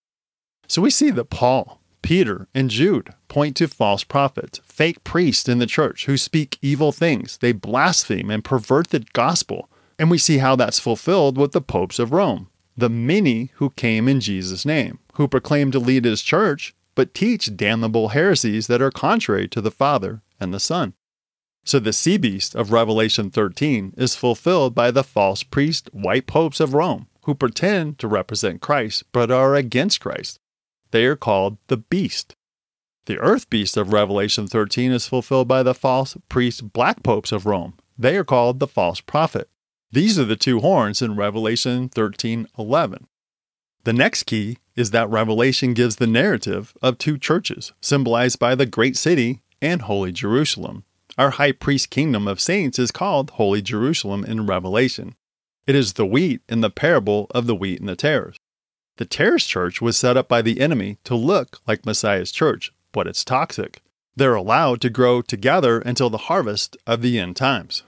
So 0.69 0.83
we 0.83 0.91
see 0.91 1.11
that 1.13 1.31
Paul, 1.31 1.81
Peter, 2.03 2.49
and 2.55 2.69
Jude 2.69 3.15
point 3.29 3.57
to 3.57 3.69
false 3.69 4.05
prophets, 4.05 4.61
fake 4.67 5.05
priests 5.05 5.49
in 5.49 5.59
the 5.59 5.65
church 5.65 6.05
who 6.05 6.19
speak 6.19 6.59
evil 6.61 6.93
things. 6.93 7.39
They 7.39 7.53
blaspheme 7.53 8.29
and 8.31 8.45
pervert 8.45 8.89
the 8.89 9.07
gospel 9.15 9.71
and 9.99 10.11
we 10.11 10.19
see 10.19 10.37
how 10.37 10.55
that's 10.55 10.79
fulfilled 10.79 11.39
with 11.39 11.53
the 11.53 11.63
popes 11.63 11.99
of 11.99 12.13
Rome, 12.13 12.51
the 12.77 12.91
many 12.91 13.53
who 13.55 13.71
came 13.71 14.07
in 14.07 14.21
Jesus' 14.21 14.67
name, 14.67 14.99
who 15.15 15.27
proclaim 15.27 15.71
to 15.71 15.79
lead 15.79 16.05
his 16.05 16.21
church, 16.21 16.75
but 16.95 17.15
teach 17.15 17.57
damnable 17.57 18.09
heresies 18.09 18.67
that 18.67 18.83
are 18.83 18.91
contrary 18.91 19.49
to 19.49 19.63
the 19.63 19.71
Father 19.71 20.21
and 20.39 20.53
the 20.53 20.61
Son. 20.61 20.93
So 21.65 21.79
the 21.79 21.93
sea 21.93 22.17
beast 22.19 22.55
of 22.55 22.73
Revelation 22.73 23.31
13 23.31 23.95
is 23.97 24.17
fulfilled 24.17 24.75
by 24.75 24.91
the 24.91 25.05
false 25.05 25.43
priest 25.43 25.89
white 25.93 26.27
popes 26.27 26.59
of 26.59 26.75
Rome, 26.75 27.07
who 27.25 27.35
pretend 27.35 27.99
to 28.01 28.09
represent 28.09 28.61
Christ 28.61 29.05
but 29.13 29.31
are 29.31 29.55
against 29.55 30.01
Christ. 30.01 30.41
They 30.91 31.07
are 31.07 31.17
called 31.17 31.59
the 31.69 31.77
beast. 31.77 32.35
The 33.07 33.19
earth 33.19 33.49
beast 33.49 33.77
of 33.77 33.93
Revelation 33.93 34.47
13 34.47 34.93
is 34.93 35.09
fulfilled 35.09 35.49
by 35.49 35.63
the 35.63 35.75
false 35.75 36.17
priest 36.29 36.73
black 36.73 37.03
popes 37.03 37.33
of 37.33 37.47
Rome. 37.47 37.75
They 37.99 38.17
are 38.17 38.25
called 38.25 38.59
the 38.59 38.67
false 38.67 39.01
prophet. 39.01 39.49
These 39.91 40.19
are 40.19 40.25
the 40.25 40.37
two 40.37 40.61
horns 40.61 41.03
in 41.03 41.17
Revelation 41.17 41.89
13:11. 41.89 43.07
The 43.85 43.93
next 43.93 44.25
key 44.25 44.59
is 44.75 44.91
that 44.91 45.11
Revelation 45.11 45.75
gives 45.75 45.97
the 45.97 46.07
narrative 46.07 46.77
of 46.81 46.99
two 46.99 47.19
churches, 47.19 47.73
symbolized 47.81 48.39
by 48.39 48.55
the 48.55 48.67
great 48.67 48.97
city 48.97 49.43
and 49.61 49.83
Holy 49.83 50.13
Jerusalem. 50.13 50.85
Our 51.19 51.31
high 51.31 51.53
priest 51.53 51.91
kingdom 51.91 52.27
of 52.27 52.41
saints 52.41 52.79
is 52.79 52.91
called 52.91 53.31
Holy 53.31 53.61
Jerusalem 53.61 54.25
in 54.25 54.47
Revelation. 54.47 55.15
It 55.67 55.75
is 55.75 55.93
the 55.93 56.07
wheat 56.07 56.41
in 56.49 56.61
the 56.61 56.71
parable 56.71 57.27
of 57.33 57.47
the 57.47 57.55
wheat 57.55 57.81
and 57.81 57.89
the 57.89 57.97
tares. 57.97 58.37
The 58.97 59.05
tares 59.05 59.47
church 59.47 59.81
was 59.81 59.97
set 59.97 60.17
up 60.17 60.29
by 60.29 60.43
the 60.43 60.61
enemy 60.61 60.99
to 61.05 61.15
look 61.15 61.61
like 61.67 61.87
Messiah's 61.87 62.33
church, 62.33 62.73
but 62.93 63.07
it's 63.07 63.25
toxic. 63.25 63.83
They're 64.17 64.35
allowed 64.35 64.81
to 64.83 64.91
grow 64.91 65.23
together 65.23 65.81
until 65.81 66.11
the 66.11 66.19
harvest 66.19 66.77
of 66.87 67.03
the 67.03 67.19
end 67.19 67.37
times. 67.37 67.83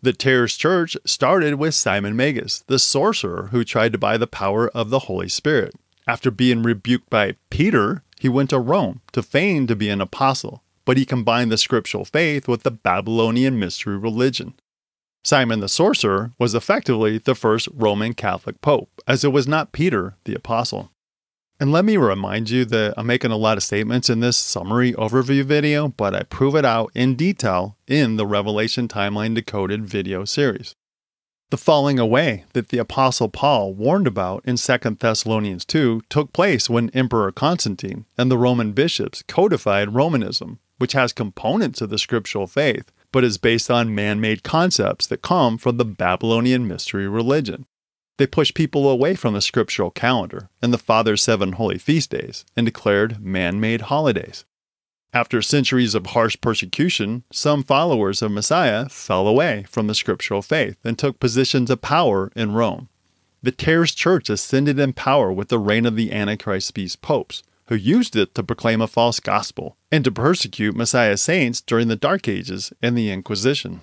The 0.00 0.12
Tares 0.12 0.56
Church 0.56 0.96
started 1.04 1.54
with 1.54 1.74
Simon 1.74 2.14
Magus, 2.14 2.60
the 2.66 2.78
sorcerer 2.78 3.48
who 3.50 3.64
tried 3.64 3.92
to 3.92 3.98
buy 3.98 4.16
the 4.16 4.28
power 4.28 4.68
of 4.68 4.90
the 4.90 5.00
Holy 5.00 5.28
Spirit. 5.28 5.74
After 6.06 6.30
being 6.30 6.62
rebuked 6.62 7.10
by 7.10 7.34
Peter, 7.50 8.02
he 8.20 8.28
went 8.28 8.50
to 8.50 8.60
Rome 8.60 9.00
to 9.12 9.22
feign 9.22 9.66
to 9.66 9.74
be 9.74 9.88
an 9.88 10.00
apostle, 10.00 10.62
but 10.88 10.96
he 10.96 11.04
combined 11.04 11.52
the 11.52 11.58
scriptural 11.58 12.06
faith 12.06 12.48
with 12.48 12.62
the 12.62 12.70
Babylonian 12.70 13.58
mystery 13.58 13.98
religion. 13.98 14.54
Simon 15.22 15.60
the 15.60 15.68
sorcerer 15.68 16.32
was 16.38 16.54
effectively 16.54 17.18
the 17.18 17.34
first 17.34 17.68
Roman 17.74 18.14
Catholic 18.14 18.62
pope, 18.62 18.88
as 19.06 19.22
it 19.22 19.28
was 19.30 19.46
not 19.46 19.72
Peter 19.72 20.16
the 20.24 20.34
apostle. 20.34 20.90
And 21.60 21.72
let 21.72 21.84
me 21.84 21.98
remind 21.98 22.48
you 22.48 22.64
that 22.64 22.94
I'm 22.96 23.06
making 23.06 23.32
a 23.32 23.36
lot 23.36 23.58
of 23.58 23.64
statements 23.64 24.08
in 24.08 24.20
this 24.20 24.38
summary 24.38 24.94
overview 24.94 25.44
video, 25.44 25.88
but 25.88 26.14
I 26.14 26.22
prove 26.22 26.56
it 26.56 26.64
out 26.64 26.90
in 26.94 27.16
detail 27.16 27.76
in 27.86 28.16
the 28.16 28.24
Revelation 28.24 28.88
Timeline 28.88 29.34
Decoded 29.34 29.84
video 29.84 30.24
series. 30.24 30.74
The 31.50 31.58
falling 31.58 31.98
away 31.98 32.46
that 32.54 32.70
the 32.70 32.78
Apostle 32.78 33.28
Paul 33.28 33.74
warned 33.74 34.06
about 34.06 34.42
in 34.46 34.56
2 34.56 34.78
Thessalonians 34.98 35.66
2 35.66 36.00
took 36.08 36.32
place 36.32 36.70
when 36.70 36.88
Emperor 36.94 37.30
Constantine 37.30 38.06
and 38.16 38.30
the 38.30 38.38
Roman 38.38 38.72
bishops 38.72 39.22
codified 39.28 39.92
Romanism, 39.92 40.60
which 40.78 40.94
has 40.94 41.12
components 41.12 41.80
of 41.80 41.90
the 41.90 41.98
scriptural 41.98 42.46
faith, 42.46 42.90
but 43.12 43.24
is 43.24 43.38
based 43.38 43.70
on 43.70 43.94
man 43.94 44.20
made 44.20 44.42
concepts 44.42 45.06
that 45.06 45.22
come 45.22 45.58
from 45.58 45.76
the 45.76 45.84
Babylonian 45.84 46.66
mystery 46.66 47.08
religion. 47.08 47.66
They 48.16 48.26
pushed 48.26 48.54
people 48.54 48.88
away 48.88 49.14
from 49.14 49.34
the 49.34 49.40
scriptural 49.40 49.90
calendar 49.90 50.50
and 50.60 50.72
the 50.72 50.78
Father's 50.78 51.22
seven 51.22 51.52
holy 51.52 51.78
feast 51.78 52.10
days 52.10 52.44
and 52.56 52.66
declared 52.66 53.20
man 53.20 53.60
made 53.60 53.82
holidays. 53.82 54.44
After 55.14 55.40
centuries 55.40 55.94
of 55.94 56.06
harsh 56.08 56.36
persecution, 56.40 57.24
some 57.32 57.62
followers 57.62 58.20
of 58.20 58.30
Messiah 58.30 58.88
fell 58.88 59.26
away 59.26 59.64
from 59.68 59.86
the 59.86 59.94
scriptural 59.94 60.42
faith 60.42 60.76
and 60.84 60.98
took 60.98 61.18
positions 61.18 61.70
of 61.70 61.80
power 61.80 62.30
in 62.36 62.52
Rome. 62.52 62.88
The 63.42 63.52
Tares 63.52 63.94
Church 63.94 64.28
ascended 64.28 64.78
in 64.78 64.92
power 64.92 65.32
with 65.32 65.48
the 65.48 65.58
reign 65.58 65.86
of 65.86 65.96
the 65.96 66.12
Antichrist 66.12 66.74
beast 66.74 67.00
popes, 67.00 67.42
who 67.68 67.74
used 67.74 68.16
it 68.16 68.34
to 68.34 68.42
proclaim 68.42 68.80
a 68.80 68.86
false 68.86 69.20
gospel 69.20 69.76
and 69.92 70.04
to 70.04 70.12
persecute 70.12 70.76
Messiah's 70.76 71.22
saints 71.22 71.60
during 71.60 71.88
the 71.88 71.96
Dark 71.96 72.28
Ages 72.28 72.72
and 72.82 72.96
the 72.96 73.10
Inquisition. 73.10 73.80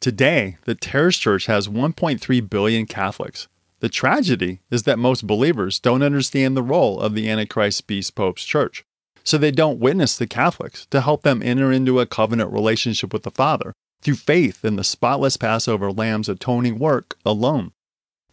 Today, 0.00 0.58
the 0.64 0.74
Tares 0.74 1.18
Church 1.18 1.46
has 1.46 1.68
1.3 1.68 2.50
billion 2.50 2.86
Catholics, 2.86 3.48
the 3.80 3.88
tragedy 3.88 4.60
is 4.70 4.82
that 4.84 4.98
most 4.98 5.26
believers 5.26 5.78
don't 5.78 6.02
understand 6.02 6.56
the 6.56 6.62
role 6.62 6.98
of 7.00 7.14
the 7.14 7.30
Antichrist 7.30 7.86
Beast 7.86 8.14
Pope's 8.16 8.44
church, 8.44 8.84
so 9.22 9.38
they 9.38 9.52
don't 9.52 9.78
witness 9.78 10.16
the 10.16 10.26
Catholics 10.26 10.86
to 10.86 11.00
help 11.00 11.22
them 11.22 11.42
enter 11.42 11.70
into 11.70 12.00
a 12.00 12.06
covenant 12.06 12.52
relationship 12.52 13.12
with 13.12 13.22
the 13.22 13.30
Father 13.30 13.72
through 14.00 14.16
faith 14.16 14.64
in 14.64 14.76
the 14.76 14.84
spotless 14.84 15.36
Passover 15.36 15.92
lamb's 15.92 16.28
atoning 16.28 16.78
work 16.78 17.16
alone. 17.24 17.72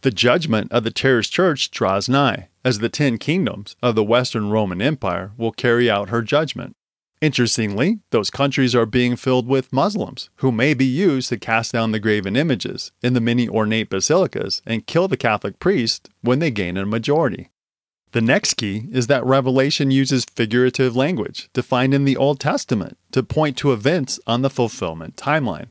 The 0.02 0.10
judgment 0.10 0.70
of 0.72 0.84
the 0.84 0.90
Tares 0.90 1.28
Church 1.28 1.70
draws 1.70 2.08
nigh, 2.08 2.48
as 2.64 2.78
the 2.78 2.88
ten 2.88 3.18
kingdoms 3.18 3.76
of 3.82 3.94
the 3.94 4.04
Western 4.04 4.50
Roman 4.50 4.82
Empire 4.82 5.32
will 5.36 5.52
carry 5.52 5.90
out 5.90 6.10
her 6.10 6.22
judgment. 6.22 6.76
Interestingly, 7.22 8.00
those 8.10 8.28
countries 8.28 8.74
are 8.74 8.86
being 8.86 9.16
filled 9.16 9.48
with 9.48 9.72
Muslims, 9.72 10.28
who 10.36 10.52
may 10.52 10.74
be 10.74 10.84
used 10.84 11.30
to 11.30 11.38
cast 11.38 11.72
down 11.72 11.92
the 11.92 11.98
graven 11.98 12.36
images 12.36 12.92
in 13.02 13.14
the 13.14 13.20
many 13.20 13.48
ornate 13.48 13.88
basilicas 13.88 14.60
and 14.66 14.86
kill 14.86 15.08
the 15.08 15.16
Catholic 15.16 15.58
priest 15.58 16.10
when 16.20 16.40
they 16.40 16.50
gain 16.50 16.76
a 16.76 16.84
majority. 16.84 17.50
The 18.12 18.20
next 18.20 18.54
key 18.54 18.88
is 18.92 19.08
that 19.08 19.24
Revelation 19.24 19.90
uses 19.90 20.24
figurative 20.24 20.94
language 20.94 21.48
defined 21.52 21.94
in 21.94 22.04
the 22.04 22.16
Old 22.16 22.38
Testament 22.38 22.98
to 23.12 23.22
point 23.22 23.56
to 23.58 23.72
events 23.72 24.20
on 24.26 24.42
the 24.42 24.50
fulfillment 24.50 25.16
timeline. 25.16 25.68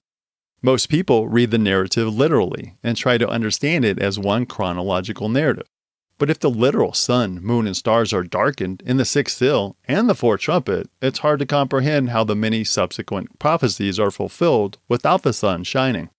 Most 0.61 0.89
people 0.89 1.27
read 1.27 1.51
the 1.51 1.57
narrative 1.57 2.13
literally 2.13 2.75
and 2.83 2.97
try 2.97 3.17
to 3.17 3.29
understand 3.29 3.85
it 3.85 3.99
as 3.99 4.17
one 4.17 4.45
chronological 4.45 5.29
narrative. 5.29 5.67
But 6.17 6.29
if 6.29 6.39
the 6.39 6.49
literal 6.49 6.93
sun, 6.93 7.41
moon, 7.43 7.67
and 7.67 7.75
stars 7.75 8.13
are 8.13 8.23
darkened 8.23 8.81
in 8.85 8.97
the 8.97 9.05
sixth 9.05 9.37
seal 9.37 9.75
and 9.85 10.09
the 10.09 10.15
fourth 10.15 10.41
trumpet, 10.41 10.89
it's 11.01 11.19
hard 11.19 11.39
to 11.39 11.45
comprehend 11.45 12.09
how 12.09 12.23
the 12.23 12.35
many 12.35 12.63
subsequent 12.63 13.37
prophecies 13.37 13.99
are 13.99 14.11
fulfilled 14.11 14.77
without 14.87 15.23
the 15.23 15.33
sun 15.33 15.65
shining. 15.65 16.09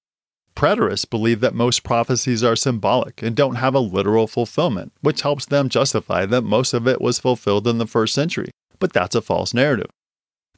Preterists 0.55 1.09
believe 1.09 1.41
that 1.41 1.55
most 1.55 1.83
prophecies 1.83 2.45
are 2.45 2.57
symbolic 2.57 3.23
and 3.23 3.35
don't 3.35 3.57
have 3.57 3.75
a 3.75 3.81
literal 3.81 4.27
fulfillment, 4.27 4.93
which 5.01 5.23
helps 5.23 5.47
them 5.47 5.69
justify 5.69 6.27
that 6.27 6.43
most 6.43 6.73
of 6.75 6.87
it 6.87 7.01
was 7.01 7.19
fulfilled 7.19 7.67
in 7.67 7.79
the 7.79 7.87
first 7.87 8.15
century, 8.15 8.51
but 8.79 8.93
that's 8.93 9.15
a 9.15 9.23
false 9.23 9.53
narrative. 9.53 9.91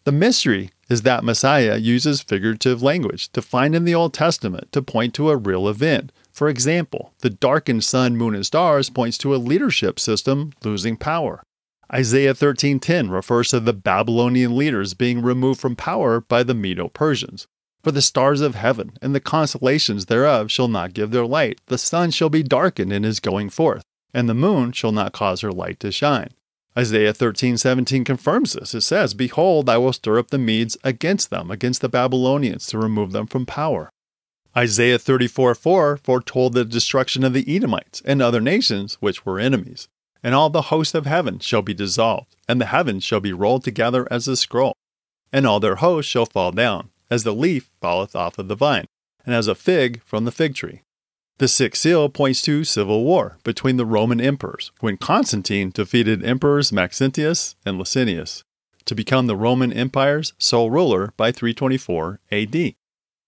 The 0.09 0.13
mystery 0.13 0.71
is 0.89 1.03
that 1.03 1.23
Messiah 1.23 1.77
uses 1.77 2.23
figurative 2.23 2.83
language 2.83 3.31
defined 3.31 3.75
in 3.75 3.85
the 3.85 3.95
Old 3.95 4.15
Testament 4.15 4.73
to 4.73 4.81
point 4.81 5.13
to 5.13 5.29
a 5.29 5.37
real 5.37 5.69
event 5.69 6.13
For 6.33 6.49
example, 6.49 7.13
the 7.19 7.29
darkened 7.29 7.85
sun, 7.85 8.17
moon, 8.17 8.35
and 8.35 8.47
stars 8.47 8.89
points 8.89 9.19
to 9.19 9.35
a 9.35 9.37
leadership 9.37 10.01
system 10.01 10.55
losing 10.65 10.97
power. 10.97 11.43
Isaiah 11.93 12.33
13:10 12.33 13.11
refers 13.11 13.51
to 13.51 13.61
the 13.61 13.75
Babylonian 13.75 14.57
leaders 14.57 14.95
being 14.95 15.21
removed 15.21 15.61
from 15.61 15.77
power 15.77 16.23
by 16.23 16.43
the 16.43 16.55
Medo-Persians. 16.55 17.47
For 17.83 17.93
the 17.93 18.01
stars 18.01 18.41
of 18.41 18.55
heaven 18.55 18.93
and 19.03 19.15
the 19.15 19.21
constellations 19.21 20.07
thereof 20.07 20.51
shall 20.51 20.69
not 20.69 20.95
give 20.95 21.11
their 21.11 21.27
light. 21.27 21.61
The 21.67 21.77
sun 21.77 22.13
shall 22.13 22.31
be 22.31 22.43
darkened 22.43 22.95
in 22.95 23.03
his 23.03 23.21
going 23.21 23.51
forth, 23.51 23.83
and 24.15 24.27
the 24.27 24.33
moon 24.33 24.73
shall 24.73 24.93
not 24.93 25.13
cause 25.13 25.43
her 25.43 25.53
light 25.53 25.79
to 25.81 25.93
shine. 25.93 26.31
Isaiah 26.79 27.13
13:17 27.13 28.05
confirms 28.05 28.53
this. 28.53 28.73
It 28.73 28.83
says, 28.83 29.13
"Behold, 29.13 29.69
I 29.69 29.79
will 29.79 29.93
stir 29.93 30.19
up 30.19 30.31
the 30.31 30.39
Medes 30.39 30.77
against 30.85 31.29
them, 31.29 31.51
against 31.51 31.81
the 31.81 31.89
Babylonians, 31.89 32.67
to 32.69 32.79
remove 32.79 33.11
them 33.11 33.27
from 33.27 33.47
power." 33.47 33.91
Isaiah 34.57 34.99
34:4 34.99 35.97
foretold 35.97 36.53
the 36.53 36.65
destruction 36.65 37.25
of 37.25 37.33
the 37.33 37.45
Edomites 37.53 38.01
and 38.05 38.23
other 38.23 38.41
nations 38.41 38.97
which 39.01 39.27
were 39.27 39.41
enemies. 39.41 39.89
And 40.23 40.35
all 40.35 40.51
the 40.51 40.63
host 40.63 40.95
of 40.95 41.07
heaven 41.07 41.41
shall 41.41 41.63
be 41.63 41.75
dissolved, 41.75 42.37
and 42.49 42.61
the 42.61 42.67
heavens 42.67 43.03
shall 43.03 43.21
be 43.21 43.33
rolled 43.33 43.65
together 43.65 44.07
as 44.11 44.29
a 44.29 44.37
scroll. 44.37 44.75
And 45.33 45.47
all 45.47 45.61
their 45.61 45.77
hosts 45.77 46.11
shall 46.11 46.27
fall 46.27 46.53
down, 46.53 46.91
as 47.11 47.25
the 47.25 47.35
leaf 47.35 47.71
falleth 47.81 48.15
off 48.15 48.39
of 48.39 48.49
the 48.49 48.57
vine, 48.57 48.87
and 49.25 49.35
as 49.35 49.49
a 49.49 49.55
fig 49.55 50.03
from 50.05 50.25
the 50.25 50.33
fig 50.33 50.55
tree. 50.55 50.83
The 51.39 51.49
sixth 51.49 51.83
seal 51.83 52.09
points 52.09 52.43
to 52.43 52.65
civil 52.65 53.05
war 53.05 53.39
between 53.45 53.77
the 53.77 53.87
Roman 53.87 54.21
emperors, 54.21 54.73
when 54.81 54.97
Constantine 54.97 55.71
defeated 55.71 56.25
emperors 56.25 56.73
Maxentius 56.73 57.55
and 57.65 57.79
Licinius 57.79 58.43
to 58.87 58.95
become 58.95 59.27
the 59.29 59.37
Roman 59.37 59.73
Empire's 59.73 60.33
sole 60.39 60.71
ruler 60.71 61.13
by 61.17 61.31
324 61.31 62.21
AD. 62.33 62.53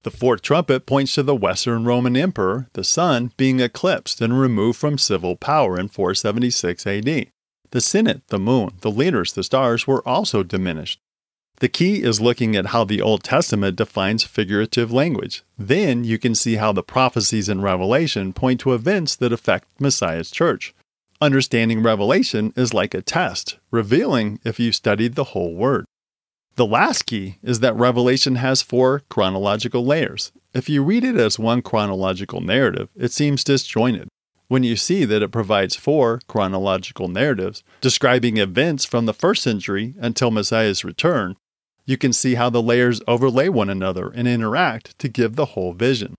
The 0.02 0.10
fourth 0.10 0.42
trumpet 0.42 0.86
points 0.86 1.14
to 1.14 1.22
the 1.22 1.36
Western 1.36 1.84
Roman 1.84 2.16
Emperor, 2.16 2.68
the 2.72 2.82
sun, 2.82 3.32
being 3.36 3.60
eclipsed 3.60 4.20
and 4.22 4.40
removed 4.40 4.78
from 4.78 4.96
civil 4.96 5.36
power 5.36 5.78
in 5.78 5.88
476 5.88 6.86
AD. 6.86 7.26
The 7.70 7.80
Senate, 7.80 8.22
the 8.28 8.38
moon, 8.38 8.70
the 8.80 8.90
leaders, 8.90 9.34
the 9.34 9.44
stars 9.44 9.86
were 9.86 10.06
also 10.08 10.42
diminished. 10.42 10.98
The 11.60 11.68
key 11.68 12.02
is 12.02 12.22
looking 12.22 12.56
at 12.56 12.68
how 12.68 12.84
the 12.84 13.02
Old 13.02 13.22
Testament 13.22 13.76
defines 13.76 14.24
figurative 14.24 14.90
language. 14.90 15.42
Then 15.58 16.04
you 16.04 16.18
can 16.18 16.34
see 16.34 16.56
how 16.56 16.72
the 16.72 16.82
prophecies 16.82 17.50
in 17.50 17.60
Revelation 17.60 18.32
point 18.32 18.60
to 18.60 18.72
events 18.72 19.14
that 19.16 19.30
affect 19.30 19.68
Messiah's 19.78 20.30
church. 20.30 20.74
Understanding 21.20 21.82
Revelation 21.82 22.54
is 22.56 22.72
like 22.72 22.94
a 22.94 23.02
test, 23.02 23.58
revealing 23.70 24.40
if 24.42 24.58
you 24.58 24.72
studied 24.72 25.16
the 25.16 25.24
whole 25.24 25.54
Word. 25.54 25.84
The 26.56 26.64
last 26.64 27.04
key 27.04 27.36
is 27.42 27.60
that 27.60 27.76
Revelation 27.76 28.36
has 28.36 28.62
four 28.62 29.02
chronological 29.10 29.84
layers. 29.84 30.32
If 30.54 30.70
you 30.70 30.82
read 30.82 31.04
it 31.04 31.16
as 31.16 31.38
one 31.38 31.60
chronological 31.60 32.40
narrative, 32.40 32.88
it 32.96 33.12
seems 33.12 33.44
disjointed. 33.44 34.08
When 34.48 34.64
you 34.64 34.76
see 34.76 35.04
that 35.04 35.22
it 35.22 35.30
provides 35.30 35.76
four 35.76 36.22
chronological 36.26 37.08
narratives 37.08 37.62
describing 37.82 38.38
events 38.38 38.86
from 38.86 39.04
the 39.04 39.12
first 39.12 39.42
century 39.42 39.94
until 40.00 40.30
Messiah's 40.30 40.86
return, 40.86 41.36
you 41.84 41.96
can 41.96 42.12
see 42.12 42.34
how 42.34 42.50
the 42.50 42.62
layers 42.62 43.00
overlay 43.08 43.48
one 43.48 43.70
another 43.70 44.08
and 44.08 44.28
interact 44.28 44.98
to 44.98 45.08
give 45.08 45.36
the 45.36 45.46
whole 45.46 45.72
vision. 45.72 46.14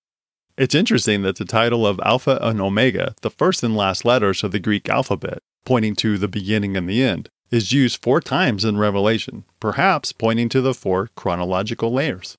It's 0.57 0.75
interesting 0.75 1.21
that 1.23 1.37
the 1.37 1.45
title 1.45 1.87
of 1.87 1.99
Alpha 2.03 2.37
and 2.41 2.61
Omega, 2.61 3.15
the 3.21 3.29
first 3.29 3.63
and 3.63 3.75
last 3.75 4.05
letters 4.05 4.43
of 4.43 4.51
the 4.51 4.59
Greek 4.59 4.89
alphabet, 4.89 5.39
pointing 5.65 5.95
to 5.95 6.17
the 6.17 6.27
beginning 6.27 6.75
and 6.75 6.89
the 6.89 7.01
end, 7.03 7.29
is 7.49 7.71
used 7.71 8.01
four 8.01 8.21
times 8.21 8.63
in 8.63 8.77
Revelation, 8.77 9.43
perhaps 9.59 10.11
pointing 10.11 10.49
to 10.49 10.61
the 10.61 10.73
four 10.73 11.09
chronological 11.15 11.91
layers. 11.91 12.37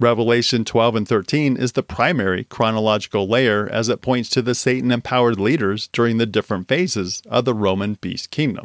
Revelation 0.00 0.64
12 0.64 0.96
and 0.96 1.06
13 1.08 1.56
is 1.58 1.72
the 1.72 1.82
primary 1.82 2.44
chronological 2.44 3.28
layer 3.28 3.68
as 3.68 3.90
it 3.90 4.00
points 4.00 4.30
to 4.30 4.40
the 4.40 4.54
Satan 4.54 4.90
empowered 4.90 5.38
leaders 5.38 5.88
during 5.92 6.16
the 6.16 6.24
different 6.24 6.68
phases 6.68 7.22
of 7.28 7.44
the 7.44 7.52
Roman 7.52 7.98
beast 8.00 8.30
kingdom. 8.30 8.64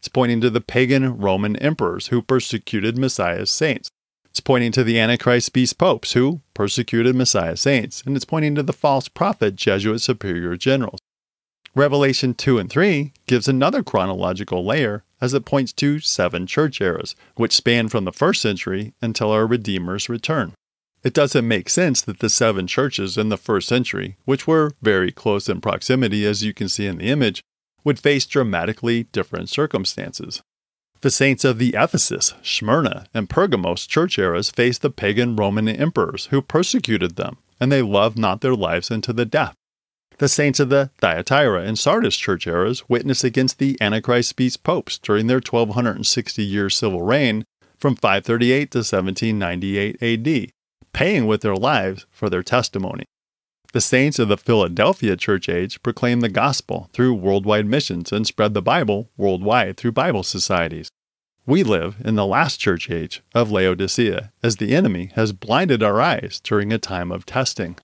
It's 0.00 0.08
pointing 0.08 0.40
to 0.40 0.48
the 0.48 0.62
pagan 0.62 1.18
Roman 1.18 1.56
emperors 1.56 2.06
who 2.06 2.22
persecuted 2.22 2.96
Messiah's 2.96 3.50
saints. 3.50 3.90
It's 4.30 4.40
pointing 4.40 4.72
to 4.72 4.82
the 4.82 4.98
Antichrist 4.98 5.52
beast 5.52 5.76
popes 5.76 6.14
who 6.14 6.40
persecuted 6.54 7.14
Messiah's 7.14 7.60
saints. 7.60 8.02
And 8.06 8.16
it's 8.16 8.24
pointing 8.24 8.54
to 8.54 8.62
the 8.62 8.72
false 8.72 9.08
prophet 9.08 9.56
Jesuit 9.56 10.00
superior 10.00 10.56
generals. 10.56 11.00
Revelation 11.74 12.32
2 12.32 12.58
and 12.58 12.70
3 12.70 13.12
gives 13.26 13.46
another 13.46 13.82
chronological 13.82 14.64
layer 14.64 15.04
as 15.20 15.34
it 15.34 15.44
points 15.44 15.70
to 15.74 16.00
seven 16.00 16.46
church 16.46 16.80
eras, 16.80 17.14
which 17.34 17.52
span 17.52 17.90
from 17.90 18.06
the 18.06 18.12
first 18.12 18.40
century 18.40 18.94
until 19.02 19.30
our 19.30 19.46
Redeemer's 19.46 20.08
return. 20.08 20.54
It 21.02 21.12
doesn't 21.12 21.46
make 21.46 21.68
sense 21.68 22.00
that 22.00 22.20
the 22.20 22.30
seven 22.30 22.66
churches 22.66 23.18
in 23.18 23.28
the 23.28 23.36
first 23.36 23.68
century, 23.68 24.16
which 24.24 24.46
were 24.46 24.72
very 24.80 25.12
close 25.12 25.46
in 25.46 25.60
proximity 25.60 26.24
as 26.24 26.42
you 26.42 26.54
can 26.54 26.70
see 26.70 26.86
in 26.86 26.96
the 26.96 27.10
image, 27.10 27.42
would 27.84 27.98
face 27.98 28.26
dramatically 28.26 29.04
different 29.04 29.48
circumstances. 29.48 30.42
The 31.02 31.10
saints 31.10 31.44
of 31.44 31.58
the 31.58 31.74
Ephesus, 31.74 32.34
Smyrna, 32.42 33.06
and 33.14 33.30
Pergamos 33.30 33.86
church 33.86 34.18
eras 34.18 34.50
faced 34.50 34.82
the 34.82 34.90
pagan 34.90 35.34
Roman 35.34 35.68
emperors 35.68 36.26
who 36.26 36.42
persecuted 36.42 37.16
them, 37.16 37.38
and 37.58 37.72
they 37.72 37.80
loved 37.80 38.18
not 38.18 38.42
their 38.42 38.54
lives 38.54 38.90
unto 38.90 39.12
the 39.12 39.24
death. 39.24 39.54
The 40.18 40.28
saints 40.28 40.60
of 40.60 40.68
the 40.68 40.90
Thyatira 41.00 41.62
and 41.62 41.78
Sardis 41.78 42.16
church 42.18 42.46
eras 42.46 42.86
witnessed 42.90 43.24
against 43.24 43.58
the 43.58 43.78
Antichrist 43.80 44.36
beast 44.36 44.62
popes 44.62 44.98
during 44.98 45.26
their 45.26 45.38
1260 45.38 46.44
year 46.44 46.68
civil 46.68 47.00
reign 47.00 47.44
from 47.78 47.96
538 47.96 48.70
to 48.72 48.78
1798 48.80 50.02
AD, 50.02 50.52
paying 50.92 51.26
with 51.26 51.40
their 51.40 51.56
lives 51.56 52.04
for 52.10 52.28
their 52.28 52.42
testimony. 52.42 53.04
The 53.72 53.80
saints 53.80 54.18
of 54.18 54.26
the 54.26 54.36
Philadelphia 54.36 55.14
church 55.14 55.48
age 55.48 55.80
proclaimed 55.80 56.22
the 56.22 56.28
gospel 56.28 56.90
through 56.92 57.14
worldwide 57.14 57.66
missions 57.66 58.10
and 58.10 58.26
spread 58.26 58.52
the 58.52 58.62
Bible 58.62 59.10
worldwide 59.16 59.76
through 59.76 59.92
Bible 59.92 60.24
societies. 60.24 60.90
We 61.46 61.62
live 61.62 61.96
in 62.04 62.16
the 62.16 62.26
last 62.26 62.58
church 62.58 62.90
age 62.90 63.22
of 63.32 63.52
Laodicea, 63.52 64.32
as 64.42 64.56
the 64.56 64.74
enemy 64.74 65.12
has 65.14 65.32
blinded 65.32 65.84
our 65.84 66.00
eyes 66.00 66.40
during 66.42 66.72
a 66.72 66.78
time 66.78 67.12
of 67.12 67.26
testing. 67.26 67.76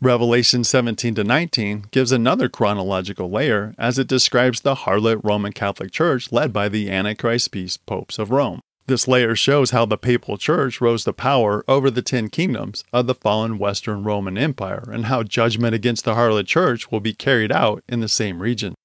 Revelation 0.00 0.62
17 0.62 1.16
to 1.16 1.24
19 1.24 1.86
gives 1.90 2.12
another 2.12 2.48
chronological 2.48 3.28
layer 3.28 3.74
as 3.78 3.98
it 3.98 4.06
describes 4.06 4.60
the 4.60 4.76
harlot 4.76 5.20
Roman 5.24 5.52
Catholic 5.52 5.90
Church 5.90 6.30
led 6.30 6.52
by 6.52 6.68
the 6.68 6.88
Antichrist 6.90 7.50
beast 7.50 7.84
popes 7.86 8.18
of 8.20 8.30
Rome. 8.30 8.60
This 8.88 9.08
layer 9.08 9.34
shows 9.34 9.72
how 9.72 9.84
the 9.84 9.98
papal 9.98 10.38
church 10.38 10.80
rose 10.80 11.02
to 11.04 11.12
power 11.12 11.64
over 11.66 11.90
the 11.90 12.02
ten 12.02 12.28
kingdoms 12.28 12.84
of 12.92 13.08
the 13.08 13.16
fallen 13.16 13.58
Western 13.58 14.04
Roman 14.04 14.38
Empire 14.38 14.88
and 14.92 15.06
how 15.06 15.24
judgment 15.24 15.74
against 15.74 16.04
the 16.04 16.14
harlot 16.14 16.46
church 16.46 16.92
will 16.92 17.00
be 17.00 17.12
carried 17.12 17.50
out 17.50 17.82
in 17.88 17.98
the 17.98 18.08
same 18.08 18.40
region. 18.40 18.76